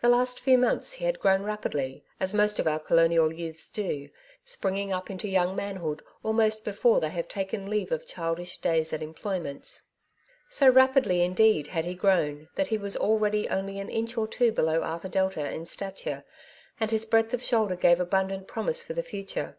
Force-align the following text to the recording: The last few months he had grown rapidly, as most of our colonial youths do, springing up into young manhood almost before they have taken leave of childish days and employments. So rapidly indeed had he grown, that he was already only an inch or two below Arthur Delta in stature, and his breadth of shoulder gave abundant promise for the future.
The 0.00 0.08
last 0.08 0.40
few 0.40 0.56
months 0.56 0.94
he 0.94 1.04
had 1.04 1.20
grown 1.20 1.42
rapidly, 1.42 2.02
as 2.18 2.32
most 2.32 2.58
of 2.58 2.66
our 2.66 2.78
colonial 2.78 3.30
youths 3.30 3.68
do, 3.68 4.08
springing 4.42 4.94
up 4.94 5.10
into 5.10 5.28
young 5.28 5.54
manhood 5.54 6.02
almost 6.22 6.64
before 6.64 7.00
they 7.00 7.10
have 7.10 7.28
taken 7.28 7.68
leave 7.68 7.92
of 7.92 8.06
childish 8.06 8.56
days 8.56 8.94
and 8.94 9.02
employments. 9.02 9.82
So 10.48 10.70
rapidly 10.70 11.20
indeed 11.20 11.66
had 11.66 11.84
he 11.84 11.92
grown, 11.92 12.48
that 12.54 12.68
he 12.68 12.78
was 12.78 12.96
already 12.96 13.46
only 13.50 13.78
an 13.78 13.90
inch 13.90 14.16
or 14.16 14.26
two 14.26 14.52
below 14.52 14.80
Arthur 14.82 15.10
Delta 15.10 15.50
in 15.52 15.66
stature, 15.66 16.24
and 16.80 16.90
his 16.90 17.04
breadth 17.04 17.34
of 17.34 17.42
shoulder 17.42 17.76
gave 17.76 18.00
abundant 18.00 18.48
promise 18.48 18.82
for 18.82 18.94
the 18.94 19.02
future. 19.02 19.58